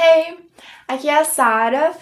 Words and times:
Hey, 0.00 0.38
aqui 0.86 1.08
é 1.08 1.18
a 1.18 1.24
Sara. 1.24 1.92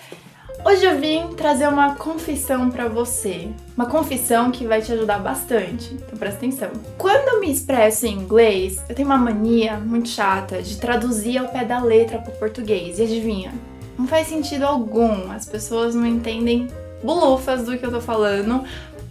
Hoje 0.66 0.84
eu 0.84 1.00
vim 1.00 1.28
trazer 1.28 1.66
uma 1.66 1.94
confissão 1.94 2.70
para 2.70 2.88
você. 2.88 3.48
Uma 3.74 3.86
confissão 3.86 4.50
que 4.50 4.66
vai 4.66 4.82
te 4.82 4.92
ajudar 4.92 5.18
bastante. 5.18 5.94
Então 5.94 6.18
presta 6.18 6.36
atenção. 6.36 6.70
Quando 6.98 7.26
eu 7.28 7.40
me 7.40 7.50
expresso 7.50 8.04
em 8.04 8.12
inglês, 8.12 8.84
eu 8.86 8.94
tenho 8.94 9.08
uma 9.08 9.16
mania 9.16 9.78
muito 9.78 10.10
chata 10.10 10.60
de 10.60 10.76
traduzir 10.76 11.38
ao 11.38 11.48
pé 11.48 11.64
da 11.64 11.80
letra 11.80 12.18
para 12.18 12.34
português. 12.34 12.98
E 12.98 13.04
adivinha? 13.04 13.54
Não 13.98 14.06
faz 14.06 14.26
sentido 14.26 14.66
algum. 14.66 15.32
As 15.32 15.46
pessoas 15.46 15.94
não 15.94 16.04
entendem 16.04 16.68
bulufas 17.02 17.64
do 17.64 17.78
que 17.78 17.86
eu 17.86 17.90
tô 17.90 18.02
falando 18.02 18.62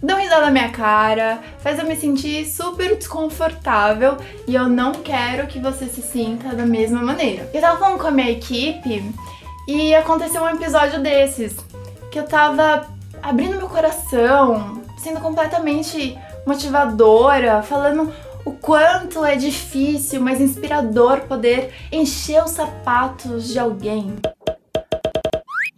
dão 0.02 0.18
risada 0.18 0.46
na 0.46 0.50
minha 0.50 0.70
cara, 0.70 1.40
faz 1.58 1.78
eu 1.78 1.86
me 1.86 1.96
sentir 1.96 2.44
super 2.46 2.96
desconfortável 2.96 4.16
e 4.46 4.54
eu 4.54 4.68
não 4.68 4.92
quero 4.92 5.46
que 5.46 5.58
você 5.58 5.86
se 5.86 6.02
sinta 6.02 6.54
da 6.54 6.66
mesma 6.66 7.02
maneira. 7.02 7.48
Eu 7.52 7.60
tava 7.60 7.78
falando 7.78 7.98
com 7.98 8.06
a 8.06 8.10
minha 8.10 8.30
equipe 8.30 9.12
e 9.66 9.94
aconteceu 9.94 10.42
um 10.42 10.48
episódio 10.48 11.02
desses 11.02 11.56
que 12.10 12.18
eu 12.18 12.24
tava 12.24 12.86
abrindo 13.22 13.56
meu 13.56 13.68
coração, 13.68 14.82
sendo 14.98 15.20
completamente 15.20 16.16
motivadora, 16.46 17.62
falando 17.62 18.12
o 18.44 18.52
quanto 18.52 19.24
é 19.24 19.34
difícil, 19.34 20.20
mas 20.20 20.40
inspirador 20.40 21.22
poder 21.22 21.74
encher 21.90 22.42
os 22.44 22.52
sapatos 22.52 23.48
de 23.48 23.58
alguém. 23.58 24.14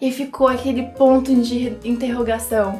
E 0.00 0.12
ficou 0.12 0.46
aquele 0.46 0.82
ponto 0.90 1.34
de 1.34 1.76
interrogação. 1.82 2.78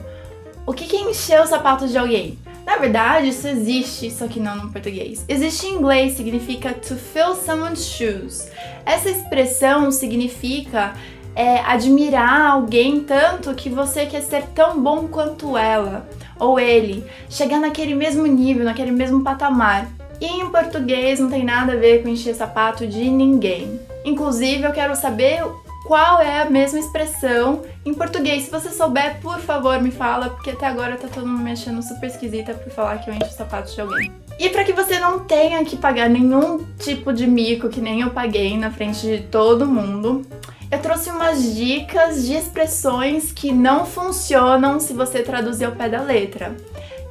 O 0.68 0.74
que 0.74 0.94
é 0.94 1.00
encher 1.00 1.40
os 1.40 1.48
sapatos 1.48 1.90
de 1.90 1.96
alguém? 1.96 2.38
Na 2.66 2.76
verdade, 2.76 3.28
isso 3.28 3.48
existe, 3.48 4.10
só 4.10 4.28
que 4.28 4.38
não 4.38 4.54
no 4.54 4.70
português. 4.70 5.24
Existe 5.26 5.66
em 5.66 5.76
inglês, 5.76 6.12
significa 6.12 6.74
to 6.74 6.94
fill 6.94 7.34
someone's 7.34 7.86
shoes. 7.86 8.50
Essa 8.84 9.08
expressão 9.08 9.90
significa 9.90 10.92
é, 11.34 11.60
admirar 11.60 12.50
alguém 12.50 13.00
tanto 13.00 13.54
que 13.54 13.70
você 13.70 14.04
quer 14.04 14.20
ser 14.20 14.42
tão 14.54 14.78
bom 14.78 15.08
quanto 15.08 15.56
ela 15.56 16.06
ou 16.38 16.60
ele, 16.60 17.02
chegar 17.30 17.58
naquele 17.58 17.94
mesmo 17.94 18.26
nível, 18.26 18.66
naquele 18.66 18.90
mesmo 18.90 19.24
patamar. 19.24 19.88
E 20.20 20.26
em 20.26 20.50
português 20.50 21.18
não 21.18 21.30
tem 21.30 21.46
nada 21.46 21.72
a 21.72 21.76
ver 21.76 22.02
com 22.02 22.10
encher 22.10 22.34
sapato 22.34 22.86
de 22.86 23.08
ninguém. 23.08 23.80
Inclusive, 24.04 24.64
eu 24.64 24.72
quero 24.72 24.94
saber 24.94 25.42
qual 25.88 26.20
é 26.20 26.42
a 26.42 26.50
mesma 26.50 26.78
expressão 26.78 27.62
em 27.82 27.94
português. 27.94 28.44
Se 28.44 28.50
você 28.50 28.68
souber, 28.68 29.18
por 29.22 29.40
favor, 29.40 29.80
me 29.80 29.90
fala, 29.90 30.28
porque 30.28 30.50
até 30.50 30.66
agora 30.66 30.98
tá 30.98 31.08
todo 31.08 31.26
mundo 31.26 31.42
me 31.42 31.52
achando 31.52 31.82
super 31.82 32.08
esquisita 32.08 32.52
por 32.52 32.70
falar 32.70 32.98
que 32.98 33.08
eu 33.08 33.14
encho 33.14 33.24
os 33.24 33.32
sapatos 33.32 33.74
de 33.74 33.80
alguém. 33.80 34.12
E 34.38 34.50
para 34.50 34.64
que 34.64 34.74
você 34.74 34.98
não 35.00 35.20
tenha 35.20 35.64
que 35.64 35.78
pagar 35.78 36.10
nenhum 36.10 36.62
tipo 36.78 37.10
de 37.10 37.26
mico 37.26 37.70
que 37.70 37.80
nem 37.80 38.02
eu 38.02 38.10
paguei 38.10 38.58
na 38.58 38.70
frente 38.70 39.00
de 39.00 39.22
todo 39.22 39.64
mundo, 39.64 40.26
eu 40.70 40.78
trouxe 40.78 41.08
umas 41.08 41.54
dicas 41.56 42.26
de 42.26 42.34
expressões 42.34 43.32
que 43.32 43.50
não 43.50 43.86
funcionam 43.86 44.78
se 44.78 44.92
você 44.92 45.22
traduzir 45.22 45.64
ao 45.64 45.72
pé 45.72 45.88
da 45.88 46.02
letra 46.02 46.54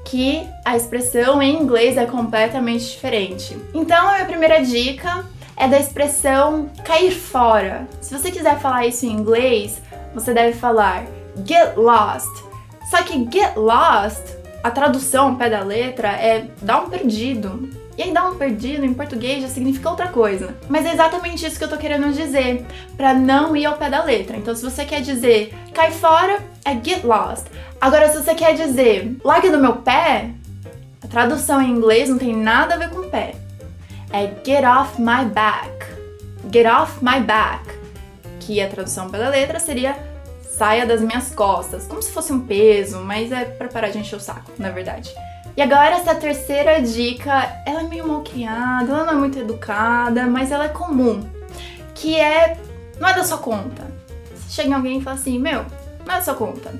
que 0.05 0.47
a 0.63 0.77
expressão 0.77 1.41
em 1.41 1.59
inglês 1.59 1.97
é 1.97 2.05
completamente 2.05 2.91
diferente. 2.91 3.57
Então, 3.73 4.07
a 4.07 4.13
minha 4.13 4.25
primeira 4.25 4.63
dica 4.63 5.25
é 5.57 5.67
da 5.67 5.79
expressão 5.79 6.69
cair 6.85 7.11
fora. 7.11 7.87
Se 7.99 8.15
você 8.15 8.31
quiser 8.31 8.59
falar 8.59 8.85
isso 8.85 9.05
em 9.05 9.11
inglês, 9.11 9.81
você 10.13 10.33
deve 10.33 10.53
falar 10.53 11.05
get 11.43 11.75
lost. 11.75 12.29
Só 12.91 13.01
que 13.03 13.27
get 13.29 13.57
lost, 13.57 14.21
a 14.63 14.69
tradução 14.69 15.35
pé 15.35 15.49
da 15.49 15.61
letra 15.61 16.09
é 16.09 16.47
dar 16.61 16.81
um 16.81 16.89
perdido. 16.89 17.69
E 17.97 18.03
aí 18.03 18.13
dar 18.13 18.29
um 18.29 18.35
perdido 18.35 18.85
em 18.85 18.93
português 18.93 19.41
já 19.41 19.47
significa 19.47 19.89
outra 19.89 20.07
coisa. 20.09 20.55
Mas 20.69 20.85
é 20.85 20.93
exatamente 20.93 21.43
isso 21.43 21.57
que 21.57 21.63
eu 21.63 21.69
tô 21.69 21.77
querendo 21.77 22.13
dizer, 22.13 22.63
para 22.95 23.15
não 23.15 23.55
ir 23.55 23.65
ao 23.65 23.75
pé 23.75 23.89
da 23.89 24.03
letra. 24.03 24.37
Então 24.37 24.55
se 24.55 24.63
você 24.63 24.85
quer 24.85 25.01
dizer 25.01 25.53
cai 25.73 25.91
fora, 25.91 26.37
é 26.63 26.73
get 26.73 27.03
lost. 27.03 27.47
Agora 27.81 28.07
se 28.09 28.21
você 28.21 28.35
quer 28.35 28.53
dizer 28.53 29.17
larga 29.23 29.49
do 29.49 29.57
meu 29.57 29.77
pé, 29.77 30.29
a 31.03 31.07
tradução 31.07 31.59
em 31.59 31.71
inglês 31.71 32.09
não 32.09 32.19
tem 32.19 32.35
nada 32.35 32.75
a 32.75 32.77
ver 32.77 32.89
com 32.91 33.09
pé 33.09 33.46
é 34.11 34.31
get 34.45 34.63
off 34.63 35.01
my 35.01 35.25
back. 35.25 35.85
Get 36.51 36.65
off 36.65 37.03
my 37.03 37.19
back, 37.19 37.65
que 38.39 38.61
a 38.61 38.69
tradução 38.69 39.09
pela 39.09 39.29
letra 39.29 39.59
seria 39.59 39.97
saia 40.41 40.85
das 40.85 41.01
minhas 41.01 41.35
costas, 41.35 41.85
como 41.85 42.01
se 42.01 42.11
fosse 42.11 42.31
um 42.31 42.39
peso, 42.39 42.99
mas 43.01 43.31
é 43.31 43.45
pra 43.45 43.67
parar 43.67 43.89
de 43.89 43.99
encher 43.99 44.15
o 44.15 44.19
saco, 44.19 44.51
na 44.57 44.71
verdade. 44.71 45.13
E 45.55 45.61
agora 45.61 45.95
essa 45.95 46.15
terceira 46.15 46.81
dica, 46.81 47.61
ela 47.65 47.81
é 47.81 47.83
meio 47.83 48.07
mal 48.07 48.21
criada, 48.21 48.91
ela 48.91 49.05
não 49.05 49.13
é 49.13 49.15
muito 49.15 49.39
educada, 49.39 50.25
mas 50.25 50.51
ela 50.51 50.65
é 50.65 50.69
comum, 50.69 51.27
que 51.93 52.15
é 52.15 52.57
não 52.99 53.07
é 53.09 53.13
da 53.13 53.23
sua 53.23 53.37
conta. 53.37 53.85
Se 54.35 54.53
chega 54.53 54.75
alguém 54.75 54.99
e 54.99 55.01
fala 55.01 55.15
assim, 55.15 55.37
meu, 55.37 55.65
não 56.05 56.13
é 56.13 56.17
da 56.17 56.21
sua 56.21 56.35
conta. 56.35 56.73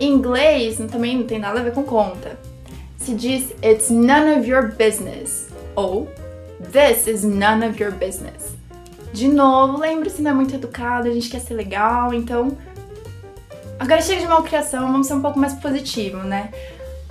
Em 0.00 0.12
inglês 0.12 0.78
também 0.90 1.16
não 1.16 1.26
tem 1.26 1.38
nada 1.38 1.60
a 1.60 1.62
ver 1.62 1.72
com 1.72 1.82
conta. 1.82 2.38
Se 2.98 3.14
diz 3.14 3.54
it's 3.62 3.88
none 3.88 4.38
of 4.38 4.48
your 4.48 4.72
business 4.72 5.48
ou 5.74 6.08
This 6.60 7.06
is 7.06 7.24
none 7.24 7.66
of 7.66 7.82
your 7.82 7.92
business. 7.92 8.54
De 9.12 9.28
novo, 9.28 9.78
lembre-se, 9.78 10.20
não 10.22 10.30
é 10.30 10.34
muito 10.34 10.54
educado, 10.54 11.08
a 11.08 11.10
gente 11.10 11.28
quer 11.28 11.40
ser 11.40 11.54
legal, 11.54 12.12
então. 12.12 12.56
Agora 13.78 14.00
chega 14.00 14.20
de 14.20 14.26
malcriação, 14.26 14.90
vamos 14.90 15.06
ser 15.06 15.14
um 15.14 15.22
pouco 15.22 15.38
mais 15.38 15.54
positivo, 15.54 16.18
né? 16.18 16.50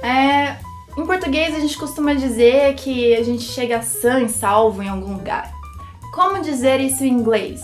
É, 0.01 0.57
em 0.97 1.06
português 1.06 1.56
a 1.56 1.59
gente 1.59 1.78
costuma 1.78 2.13
dizer 2.13 2.73
que 2.75 3.16
a 3.16 3.23
gente 3.23 3.44
chega 3.44 3.81
sã 3.81 4.22
e 4.22 4.29
salvo 4.29 4.81
em 4.81 4.89
algum 4.89 5.13
lugar. 5.13 5.51
Como 6.13 6.41
dizer 6.41 6.79
isso 6.79 7.03
em 7.03 7.09
inglês? 7.09 7.62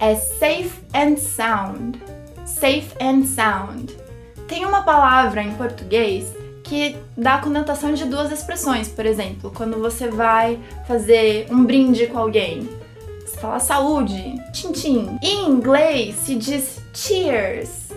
É 0.00 0.14
safe 0.14 0.72
and 0.92 1.16
sound. 1.16 2.02
Safe 2.44 2.88
and 3.00 3.24
sound. 3.24 3.96
Tem 4.48 4.66
uma 4.66 4.82
palavra 4.82 5.42
em 5.42 5.54
português 5.54 6.26
que 6.64 6.96
dá 7.16 7.34
a 7.34 7.38
conotação 7.38 7.92
de 7.92 8.06
duas 8.06 8.32
expressões. 8.32 8.88
Por 8.88 9.06
exemplo, 9.06 9.52
quando 9.54 9.78
você 9.78 10.08
vai 10.08 10.58
fazer 10.88 11.46
um 11.50 11.62
brinde 11.64 12.06
com 12.06 12.18
alguém, 12.18 12.68
você 13.24 13.36
fala 13.38 13.60
saúde, 13.60 14.34
tchim-tchim. 14.52 15.18
Em 15.22 15.48
inglês 15.48 16.16
se 16.16 16.34
diz 16.34 16.80
cheers. 16.92 17.90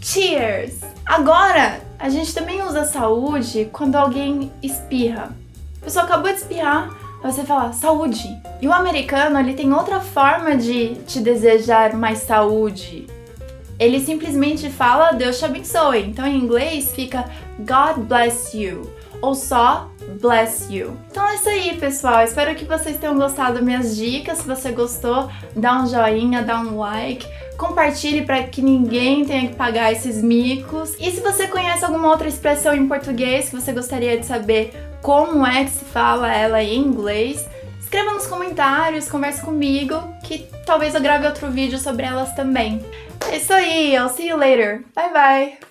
Cheers. 0.00 0.80
Agora, 1.04 1.80
a 1.98 2.08
gente 2.08 2.34
também 2.34 2.62
usa 2.62 2.84
saúde 2.84 3.68
quando 3.72 3.96
alguém 3.96 4.50
espirra. 4.62 5.36
A 5.80 5.84
pessoa 5.84 6.04
acabou 6.04 6.32
de 6.32 6.38
espirrar, 6.38 6.90
você 7.22 7.44
fala 7.44 7.72
saúde. 7.72 8.28
E 8.62 8.66
o 8.66 8.72
americano, 8.72 9.38
ele 9.38 9.54
tem 9.54 9.72
outra 9.72 10.00
forma 10.00 10.56
de 10.56 10.94
te 11.06 11.20
desejar 11.20 11.94
mais 11.94 12.20
saúde 12.20 13.06
ele 13.78 14.00
simplesmente 14.00 14.68
fala 14.70 15.12
Deus 15.12 15.38
te 15.38 15.44
abençoe. 15.44 16.04
Então 16.06 16.26
em 16.26 16.38
inglês 16.38 16.92
fica 16.92 17.24
God 17.58 18.04
bless 18.06 18.56
you 18.56 18.90
ou 19.20 19.34
só 19.34 19.90
bless 20.20 20.72
you. 20.72 20.96
Então 21.10 21.26
é 21.26 21.34
isso 21.34 21.48
aí, 21.48 21.76
pessoal. 21.76 22.22
Espero 22.22 22.54
que 22.54 22.64
vocês 22.64 22.96
tenham 22.98 23.16
gostado 23.16 23.62
minhas 23.62 23.96
dicas. 23.96 24.38
Se 24.38 24.46
você 24.46 24.70
gostou, 24.70 25.28
dá 25.54 25.80
um 25.80 25.86
joinha, 25.86 26.42
dá 26.42 26.60
um 26.60 26.78
like, 26.78 27.26
compartilhe 27.56 28.24
para 28.24 28.44
que 28.44 28.62
ninguém 28.62 29.24
tenha 29.24 29.48
que 29.48 29.56
pagar 29.56 29.92
esses 29.92 30.22
micos. 30.22 30.94
E 30.98 31.10
se 31.10 31.20
você 31.20 31.46
conhece 31.48 31.84
alguma 31.84 32.08
outra 32.08 32.28
expressão 32.28 32.74
em 32.74 32.86
português 32.86 33.48
que 33.48 33.56
você 33.56 33.72
gostaria 33.72 34.18
de 34.18 34.24
saber 34.24 34.72
como 35.02 35.46
é 35.46 35.64
que 35.64 35.70
se 35.70 35.84
fala 35.84 36.32
ela 36.32 36.62
em 36.62 36.78
inglês, 36.78 37.46
escreva 37.80 38.12
nos 38.12 38.26
comentários, 38.26 39.08
converse 39.08 39.40
comigo, 39.40 39.96
que 40.22 40.46
talvez 40.64 40.94
eu 40.94 41.00
grave 41.00 41.26
outro 41.26 41.50
vídeo 41.50 41.78
sobre 41.78 42.04
elas 42.04 42.32
também. 42.34 42.84
Isso 43.32 43.52
aí, 43.52 43.94
I'll 43.94 44.08
see 44.08 44.28
you 44.28 44.36
later. 44.36 44.82
Bye 44.94 45.12
bye! 45.12 45.67